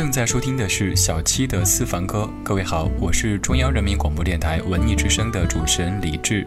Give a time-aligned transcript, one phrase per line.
[0.00, 2.26] 正在收听的是小七的私房歌。
[2.42, 6.42] 各位好，我是中央人民广播电台文艺之声的主持人李志。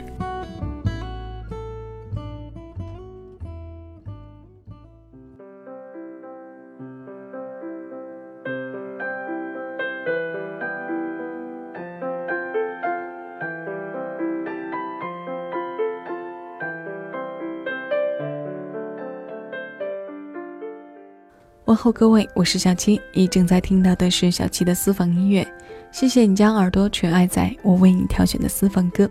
[21.84, 25.46] 后各位，我是小七，你正在听到的是小七的私房音乐。
[25.91, 29.05] 谢谢你将耳朵全爱在我为你挑选的私房歌，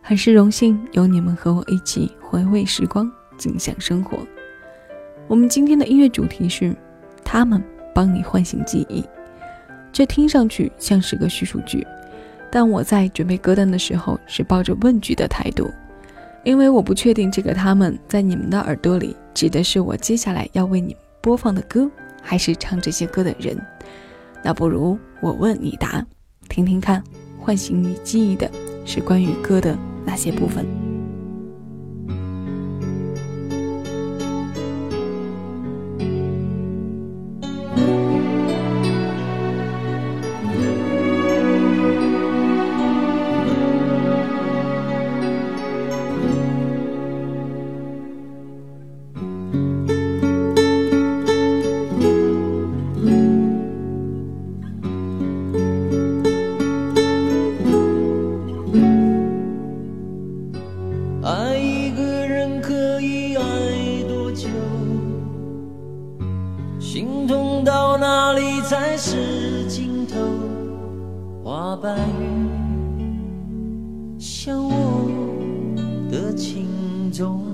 [0.00, 4.24] 很是荣幸有你们和我一起回味时光，尽享生活。
[5.26, 6.72] 我们今天的音乐主题是
[7.24, 7.60] 他们
[7.92, 9.04] 帮你唤醒记忆，
[9.90, 11.84] 这听上去像是个叙述句，
[12.48, 15.68] 但我在准备歌单的时候是抱着问句的态度，
[16.44, 21.02] 因为我不确定这个他们在你们的耳朵里指的是我接下来要为你们。
[21.20, 21.90] 播放的歌，
[22.24, 23.56] 还是唱这些歌的人？
[24.42, 26.04] 那不如我问你答，
[26.48, 27.04] 听听看，
[27.38, 28.50] 唤醒你记忆的
[28.84, 30.83] 是关于歌的哪些部分？
[74.26, 75.06] 像我
[76.10, 77.44] 的情衷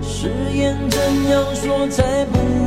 [0.00, 2.57] 誓言怎样说才不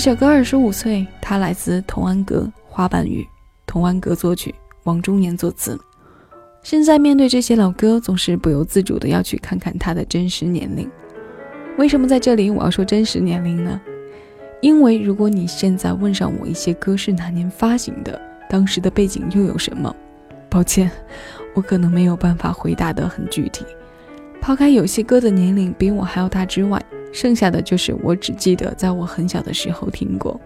[0.00, 3.28] 首歌二十五岁，它来自童安格，花瓣雨，
[3.66, 4.54] 童安格作曲，
[4.84, 5.78] 王中年作词。
[6.62, 10.90] 现在面对这些老歌，总是不由自主的要去看看他的真实年龄。
[11.76, 13.78] 为什么在这里我要说真实年龄呢？
[14.62, 18.18] 因为如果你现在问上我一些歌是哪年发行的，
[18.48, 19.94] 当时的背景又有什么，
[20.48, 20.90] 抱歉，
[21.54, 23.66] 我可能没有办法回答得很具体。
[24.50, 26.84] 抛开有些歌的年龄比我还要大之外。
[27.12, 30.40] 剩下的就是我只记得在我很小的时候听过，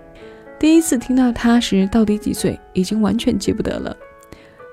[0.59, 3.97] 第一次听到他时到底几岁，已经完全记不得了。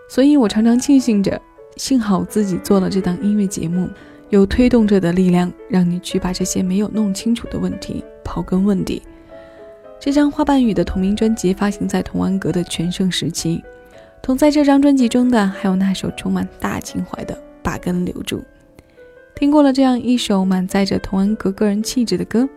[0.10, 1.42] 所以我常常庆幸着，
[1.78, 3.88] 幸好自己做了这档音乐节目，
[4.32, 9.02] 有推动着的力量，让你去把这些没有弄清楚的问题刨根问底。
[9.98, 13.64] 这张花瓣雨的同名专辑发行在童安格的全盛时期，
[14.22, 17.34] 同在这张专辑中的还有那首充满大情怀的
[17.64, 18.40] 《把根留住》。
[19.36, 22.48] 听过了这样一首满载着童安格个人气质的歌，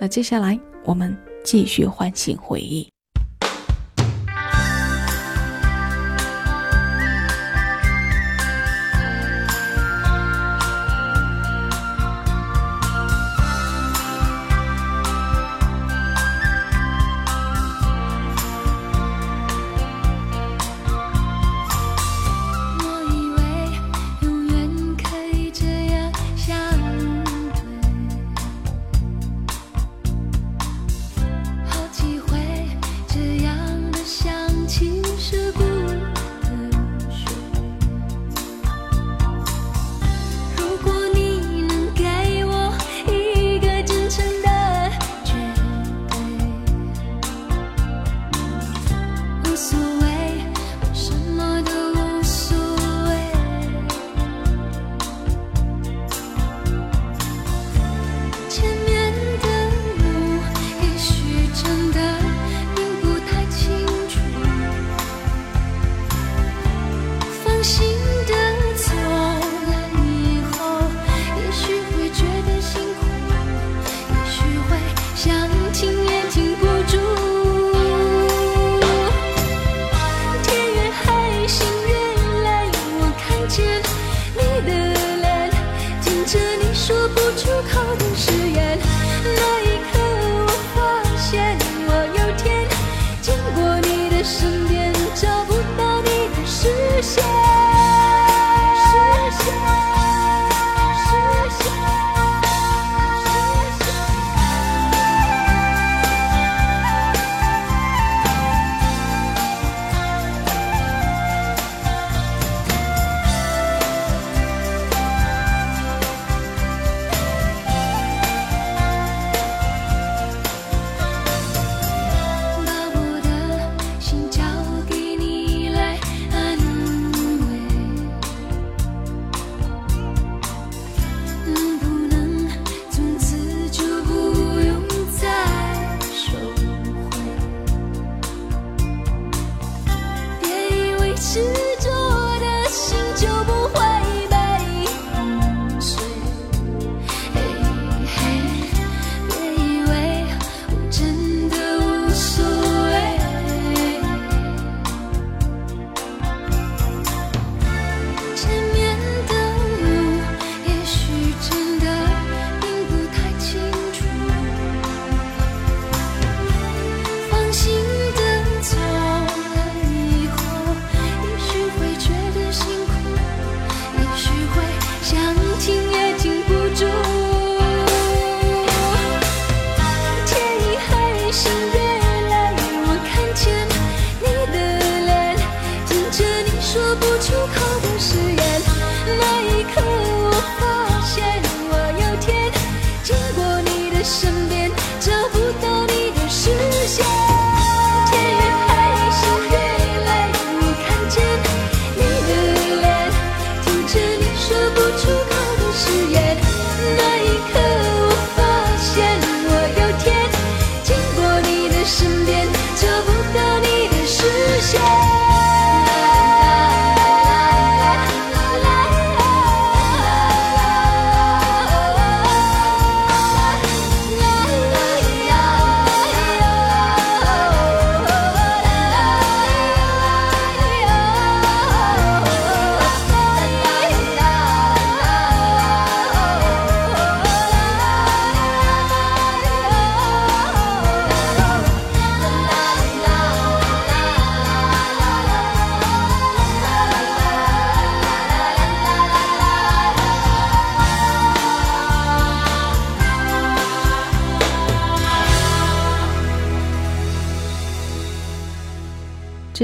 [0.00, 2.93] 那接下来我们继续唤醒回忆。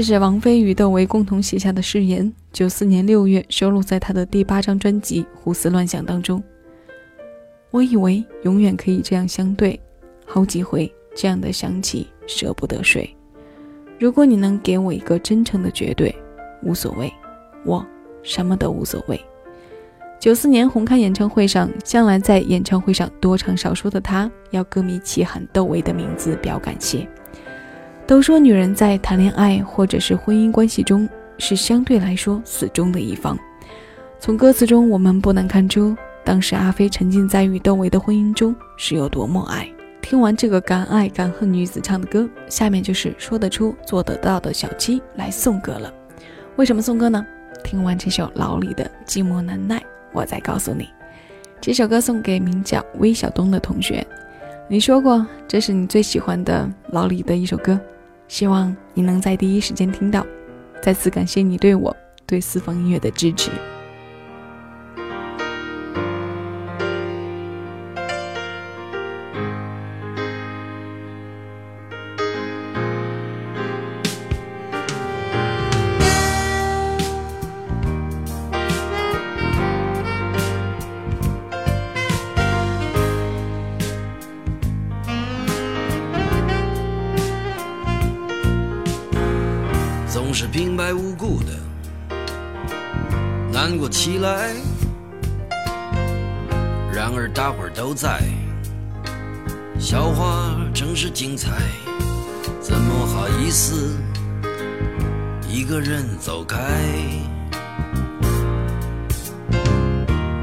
[0.01, 6.41] 这是王菲与窦唯共同写下的誓言，九四年六月收录在他的第八张专辑《胡思乱想》当中。
[7.69, 9.79] 我以为永远可以这样相对，
[10.25, 13.15] 好几回这样的想起，舍不得睡。
[13.99, 16.11] 如果你能给我一个真诚的绝对，
[16.63, 17.13] 无所谓，
[17.63, 17.85] 我
[18.23, 19.21] 什么都无所谓。
[20.19, 27.07] 九四年红磡演唱会上，向来在演唱会上多唱少说的他，要歌迷齐喊窦唯的名字表感谢。
[28.11, 33.39] 都说女人在谈恋爱或者是婚姻关系中是相对来说死忠的一方。
[34.19, 39.65] 从歌词中，我们不难看出，当时阿飞沉浸在与窦唯的婚姻中是有多么爱。
[40.01, 45.89] 听完这个敢爱敢恨女子唱的歌，下面就是说得出做得到的小七来送歌了。
[46.57, 47.25] 为什么送歌呢？
[47.63, 49.77] 听完这首老李的《寂寞难耐》。
[50.11, 50.89] 我再告诉你，
[51.61, 54.05] 这首歌送给名叫魏晓东的同学。
[54.67, 57.79] 你说过这是你最喜欢的老李的一首歌，
[58.31, 60.25] 希望你能在第一时间听到。
[60.81, 61.93] 再次感谢你对我
[62.25, 63.51] 对私房音乐的支持。
[99.91, 101.51] 笑话真是精彩，
[102.61, 103.97] 怎么好意思
[105.49, 106.57] 一个人走开？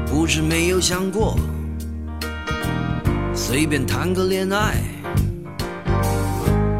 [0.05, 1.35] 不是没有想过
[3.33, 4.83] 随便谈个恋爱，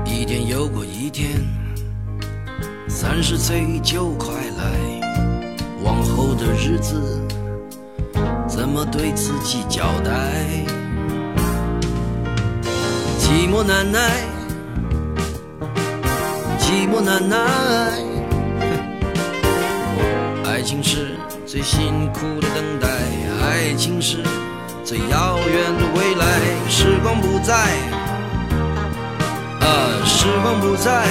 [0.05, 1.41] 一天又过一天。
[2.87, 5.41] 三十岁就快来，
[5.81, 7.01] 往后的日子
[8.47, 10.45] 怎么对自己交代？
[13.29, 14.09] 寂寞难耐，
[16.57, 17.37] 寂寞难耐，
[20.49, 22.87] 爱情是最辛苦的等待，
[23.43, 24.23] 爱情是
[24.83, 26.25] 最遥远的未来。
[26.67, 27.53] 时光不再，
[29.61, 31.05] 啊，时光不再。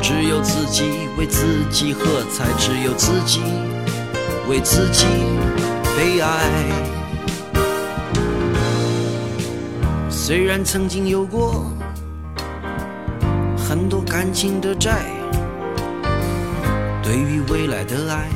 [0.00, 3.42] 只有自己为自己喝彩，只有自己
[4.48, 5.06] 为自己
[5.96, 6.28] 悲哀。
[10.26, 11.70] 虽然曾经有过
[13.58, 15.04] 很多感情的债，
[17.02, 18.30] 对于未来的爱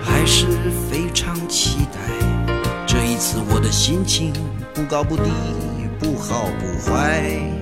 [0.00, 0.46] 还是
[0.90, 1.98] 非常期待。
[2.86, 4.32] 这一次我的心情
[4.72, 5.30] 不高不低，
[6.00, 7.61] 不好不坏。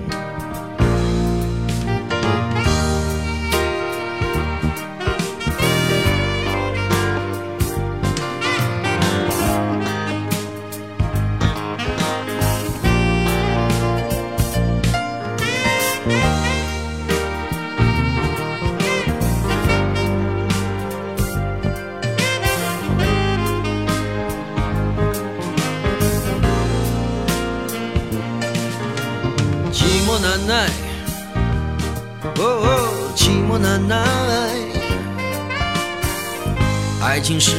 [37.03, 37.53] 爱情是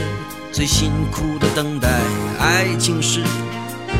[0.53, 1.89] 最辛苦的等待，
[2.39, 3.25] 爱情是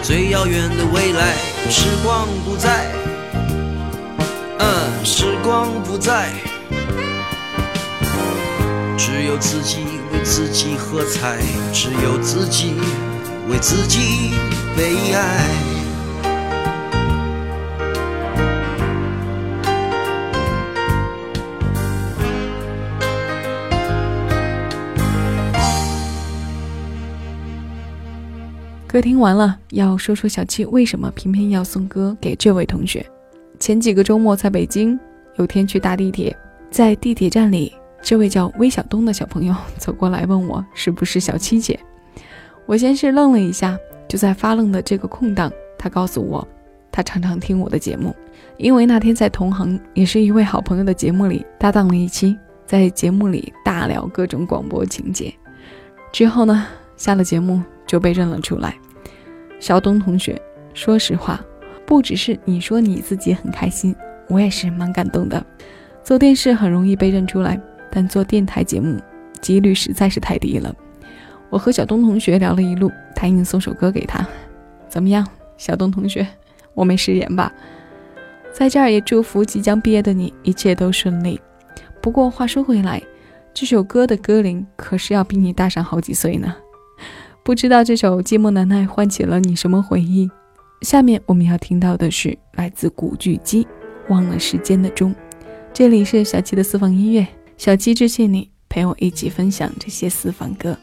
[0.01, 1.35] 最遥远的未来。
[1.69, 2.87] 时光不再，
[4.61, 6.33] 嗯，时光不再，
[8.97, 9.79] 只有自己
[10.13, 11.39] 为自己喝彩，
[11.73, 12.75] 只有自己
[13.49, 14.31] 为自己
[14.77, 15.82] 悲哀。
[28.93, 33.03] 歌听完了，要说说小七为什么偏偏要送歌给这位同学。
[33.59, 35.01] 前几个周末在北京，
[35.37, 36.37] 有天去搭地铁，
[36.71, 37.73] 在地铁站里，
[38.03, 41.81] 这位叫魏晓东的小朋友走过来问我是不是小七姐。
[42.67, 46.47] 我先是愣了一下，就在发愣的这个空档，他告诉我，
[46.91, 48.15] 他常常听我的节目，
[48.59, 55.33] 因为那天在同行也是一位好朋友的节目里搭档了一期，在节目里大聊各种广播情节。
[56.13, 56.67] 之后呢，
[56.99, 58.75] 下了节目就被认了出来。
[59.61, 60.41] 小东同学，
[60.75, 61.41] 说实话，
[61.87, 63.95] 不只是你说你自己很开心，
[64.29, 65.45] 我也是蛮感动的。
[66.03, 67.61] 做电视很容易被认出来，
[67.91, 69.01] 但做电台节目
[69.41, 70.75] 几率实在是太低了。
[71.49, 74.27] 我和小东同学聊了一路，答应送首歌给他，
[74.89, 76.27] 怎么样，小东同学，
[76.75, 77.53] 我没食言吧？
[78.53, 81.41] 在这儿也祝福即将毕业的你一切都顺利。
[82.01, 83.01] 不过话说回来，
[83.55, 86.55] 这首歌的歌龄可是要比你大上好几岁呢。
[87.45, 90.31] 不知道这首《寂寞难耐》唤起了你什么回忆？
[90.83, 93.65] 下面我们要听到的是来自古巨基
[94.09, 95.13] 《忘了时间的钟》。
[95.75, 100.77] 这里是小七的私房音乐，小七致谢你陪我一起分享这些私房歌。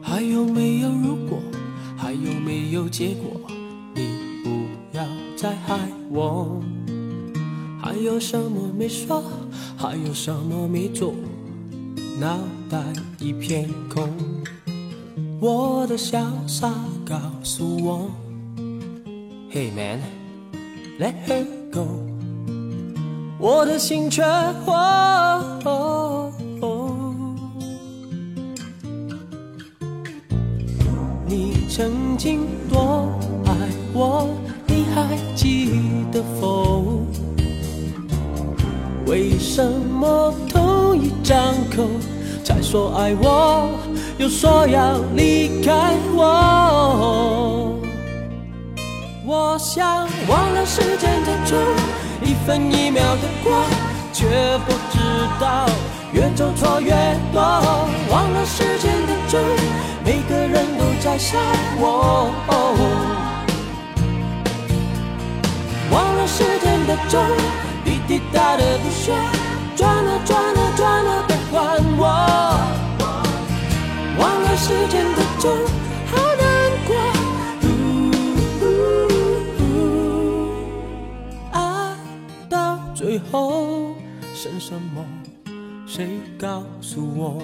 [0.00, 1.40] 还有没有如果？
[1.96, 3.40] 还有没有结果？
[3.92, 4.06] 你
[4.44, 5.04] 不要
[5.36, 5.76] 再害
[6.10, 6.62] 我。
[7.82, 9.22] 还有什么没说？
[9.76, 11.14] 还有什么没做？
[12.18, 12.38] 脑
[12.70, 12.82] 袋
[13.18, 14.08] 一片空。
[15.38, 16.72] 我的潇洒
[17.04, 18.10] 告诉我
[19.52, 21.86] ，Hey man，let her go。
[23.38, 24.22] 我的心却
[24.64, 25.60] 慌。
[31.28, 33.10] 你曾经多
[33.44, 33.52] 爱
[33.92, 34.26] 我，
[34.66, 35.68] 你还记
[36.10, 36.55] 得否？
[39.06, 41.88] 为什么同一张口
[42.42, 43.70] 才说爱我，
[44.18, 47.72] 又说要离开我？
[49.24, 51.56] 我想忘了时间的钟，
[52.22, 53.64] 一分一秒的过，
[54.12, 54.26] 却
[54.66, 54.98] 不知
[55.40, 55.68] 道
[56.12, 56.90] 越走错越
[57.32, 57.40] 多。
[58.10, 59.40] 忘了时间的钟，
[60.04, 61.38] 每个人都在笑
[61.78, 62.32] 我。
[65.92, 67.20] 忘了时间的钟，
[68.08, 69.14] 滴答的不说，
[69.74, 71.54] 转啊转啊转了，别还
[71.98, 72.02] 我。
[74.18, 75.44] 忘了时间的钟，
[76.06, 76.44] 好难
[76.86, 76.90] 过。
[81.52, 81.58] 爱
[82.48, 83.94] 到最后
[84.34, 85.04] 剩什么？
[85.86, 87.42] 谁告诉我？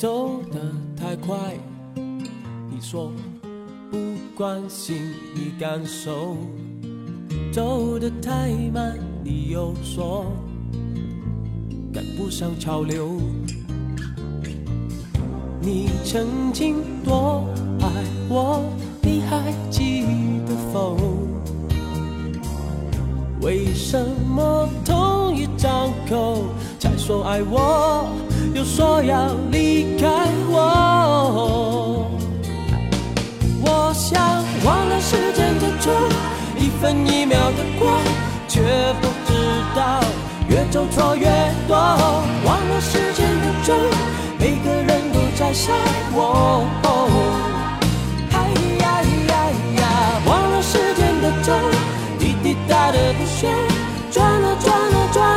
[0.00, 0.58] 走得
[0.96, 1.36] 太快，
[1.94, 3.12] 你说
[3.90, 3.98] 不
[4.34, 4.96] 关心
[5.34, 6.38] 你感受；
[7.52, 10.24] 走得太慢，你又说
[11.92, 13.20] 赶不上潮流。
[15.60, 17.44] 你曾经多
[17.82, 17.86] 爱
[18.30, 18.64] 我，
[19.02, 20.06] 你还记
[20.46, 20.96] 得否？
[23.42, 26.44] 为什么同一张口
[26.78, 28.08] 才说爱我，
[28.54, 30.06] 又说要离开
[30.48, 32.06] 我？
[33.62, 34.20] 我想
[34.64, 35.92] 忘了时间的钟，
[36.58, 37.90] 一分一秒的过，
[38.48, 38.60] 却
[39.00, 39.32] 不知
[39.74, 40.00] 道
[40.48, 41.26] 越走错越
[41.68, 41.76] 多。
[41.76, 43.76] 忘了时间的钟，
[44.38, 45.74] 每个人都在想
[46.12, 46.66] 我。
[48.32, 48.36] 哎
[48.82, 48.84] 呀
[49.28, 49.34] 呀
[49.80, 49.82] 呀！
[50.26, 51.54] 忘了时间的钟，
[52.18, 53.48] 滴滴答的不说，
[54.10, 55.29] 转啊转啊转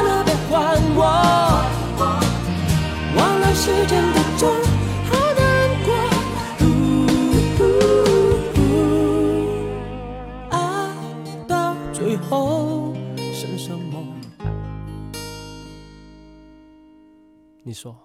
[17.74, 17.96] 你说。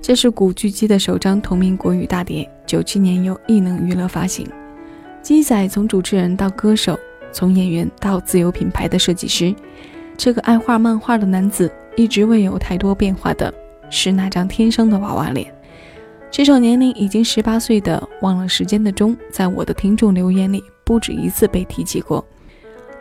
[0.00, 4.48] 这是古巨基的首张同名国语大碟，九七年由艺能娱乐发行。
[5.20, 6.98] 基仔从主持人到歌手，
[7.30, 9.54] 从演员到自有品牌的设计师，
[10.16, 13.52] 这个爱画漫画的男子一直未有太多变化的
[13.90, 15.54] 是那张天生的娃娃脸。
[16.30, 22.24] 这首年龄已经十八岁的《忘了时间的钟》，在我的听众留言里不止一次被提起过。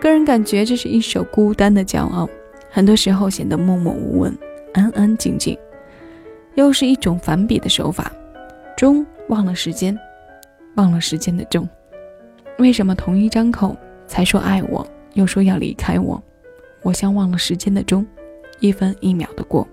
[0.03, 2.29] 个人感觉这是一首孤单的骄傲，
[2.69, 4.37] 很多时候显得默默无闻、
[4.73, 5.57] 安安静静。
[6.55, 8.11] 又是一种反比的手法，
[8.75, 9.97] 钟忘了时间，
[10.75, 11.65] 忘了时间的钟，
[12.57, 16.21] 为什么同一张口才说爱我，又说要离开我？
[16.81, 18.05] 我像忘了时间的钟，
[18.59, 19.65] 一分一秒的过。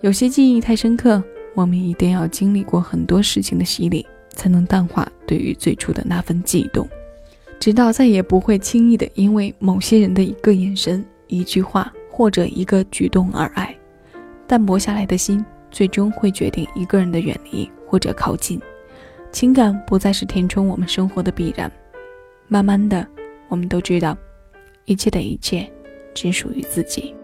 [0.00, 1.22] 有些记忆太深刻，
[1.54, 6.84] 我们一定要经历过很多事情的洗礼，才能淡化对于最初的那份悸动，
[7.60, 13.72] 直到再也不会轻易的因为某些人的一个眼神、一句话或者一个举动而爱。
[14.48, 15.44] 淡薄下来的心。
[15.72, 18.60] 最终会决定一个人的远离或者靠近，
[19.30, 21.70] 情感不再是填充我们生活的必然。
[22.48, 23.06] 慢慢的，
[23.46, 24.18] 我们都知道，
[24.84, 25.70] 一切的一切，
[26.12, 27.14] 只属于自己。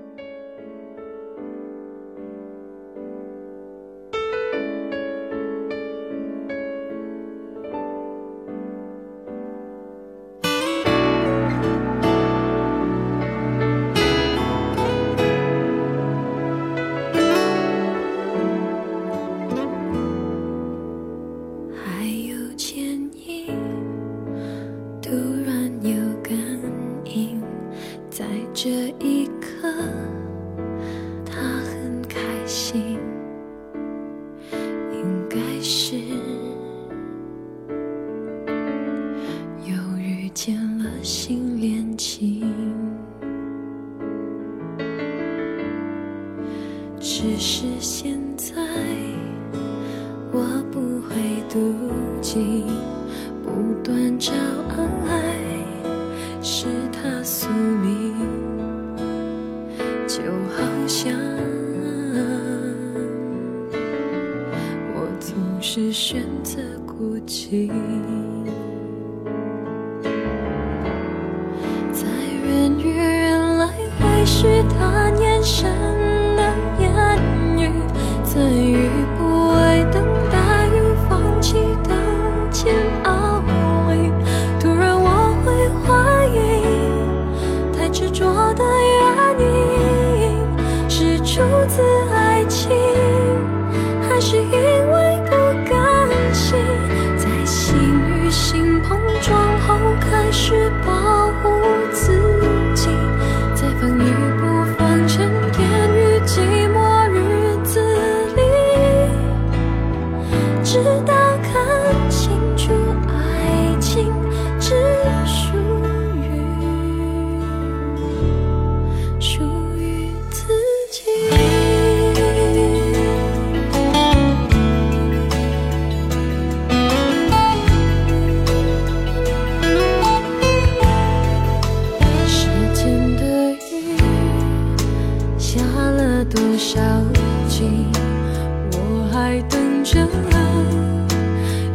[139.86, 140.04] 着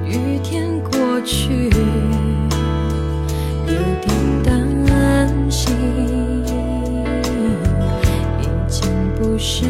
[0.05, 1.69] 雨天过去，
[3.67, 4.51] 有点担
[5.49, 5.73] 心，
[8.41, 9.63] 已经不适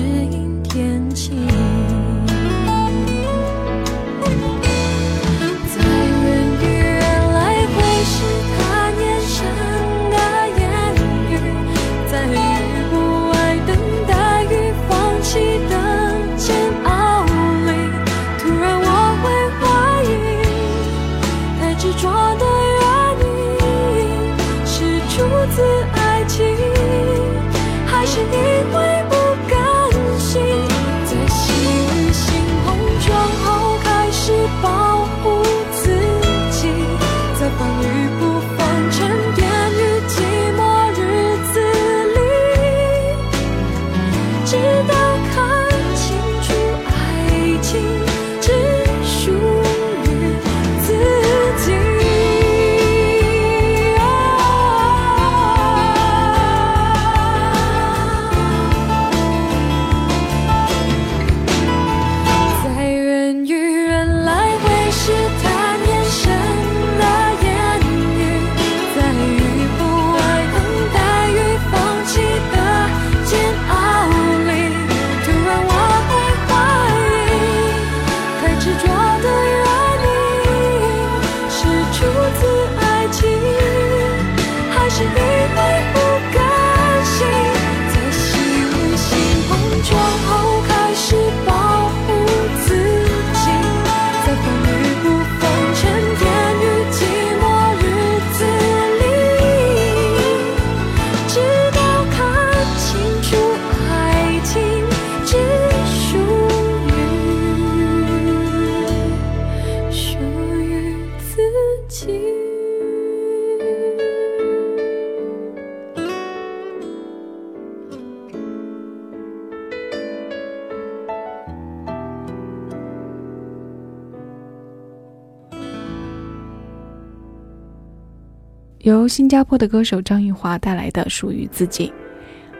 [128.83, 131.87] 由新加坡的歌手张玉华带来的《属于自己》，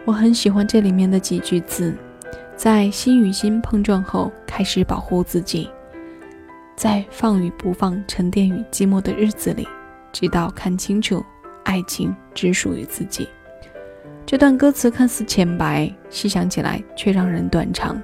[0.06, 1.96] 我很喜欢这里面的几句字：
[2.56, 5.68] 在心与心碰撞后，开始保护自己；
[6.76, 9.68] 在放与不放、沉淀与寂寞的日子里，
[10.12, 11.26] 直到看清楚
[11.64, 13.28] 爱情只属于自己。
[14.24, 18.00] 这段歌词看似浅白，细想起来却让人断肠。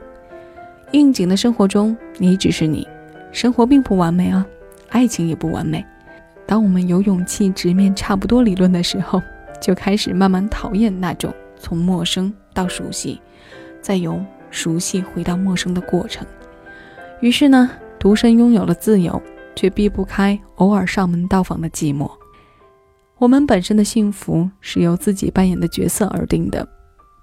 [0.91, 2.88] 应景的生活中，你只是你，
[3.32, 4.43] 生活并不完美啊，
[4.89, 5.86] 爱情也不完美。
[6.47, 9.21] 当我们有勇气直面差不多理论的时候，
[9.62, 13.19] 就开始慢慢讨厌那种从陌生到熟悉，
[13.81, 16.25] 再由熟悉回到陌生的过程。
[17.19, 19.21] 于是呢，独身拥有了自由，
[19.55, 22.10] 却避不开偶尔上门到访的寂寞。
[23.17, 26.65] 我们本身的幸福是由自己扮演的角色而定的，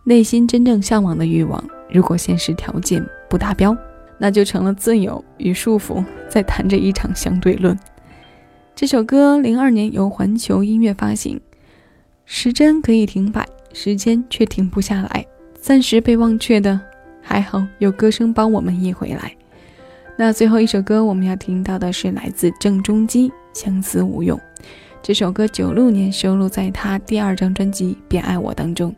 [0.04, 3.74] 内心真正向往的欲望，如果现实条件不达标，
[4.18, 7.78] 那就成了自由与束缚在谈着一场相对论。
[8.76, 11.40] 这首歌零二年由环球音乐发行，
[12.24, 15.24] 时针可以停摆，时间却停不下来。
[15.54, 16.78] 暂时被忘却的，
[17.22, 19.32] 还好有歌声帮我们忆回来。
[20.18, 24.36] 那最后一首歌我们要听到的是来自郑中基《相思无用》。
[25.00, 28.94] 这首歌九六年收录在他第二张专辑《别爱我》当中。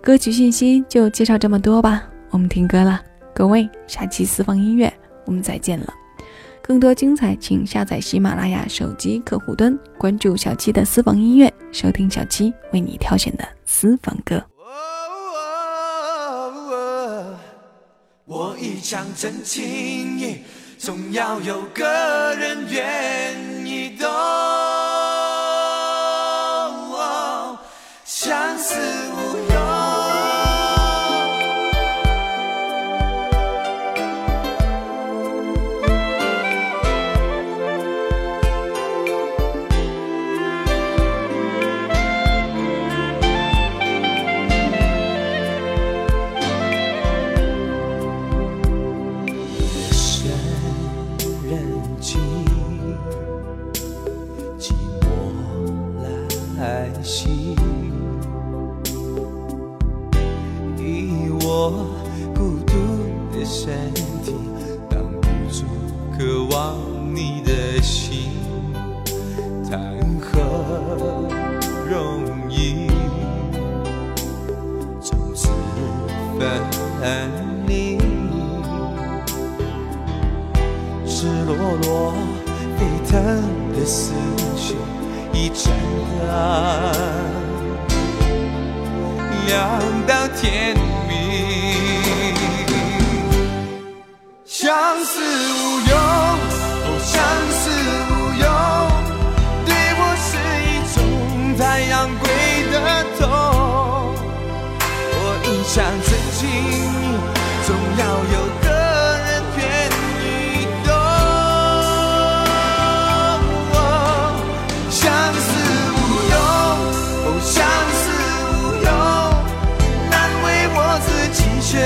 [0.00, 3.02] 歌曲信息就介绍这么多吧，我们听歌了。
[3.34, 4.92] 各位，下期私房音乐
[5.24, 5.92] 我们再见了。
[6.62, 14.42] 更多精彩，请下载喜马拉雅手机客户端，关注小七的私房音乐，收听小七为你挑选的私房歌。
[18.24, 20.38] 我一腔真情意，
[20.78, 21.84] 总要有个
[22.36, 24.08] 人愿意懂。
[28.04, 28.76] 相思
[29.10, 29.51] 无
[56.62, 57.91] 爱心。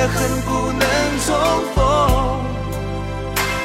[0.08, 0.84] 恨不能
[1.24, 1.34] 重
[1.74, 1.76] 逢。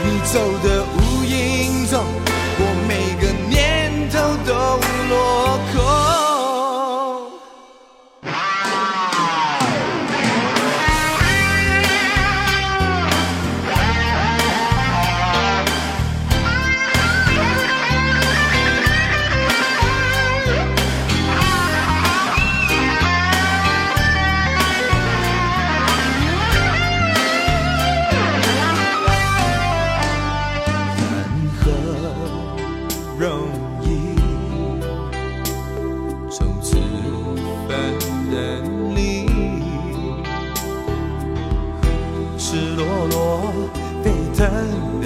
[0.04, 2.04] 你走的无影踪，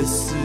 [0.06, 0.45] this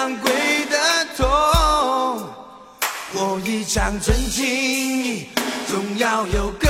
[0.00, 0.32] 昂贵
[0.64, 0.78] 的
[1.14, 1.26] 痛。
[3.12, 5.26] 我一腔真情，
[5.68, 6.68] 总要有个